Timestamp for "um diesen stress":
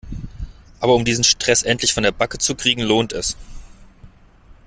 0.95-1.61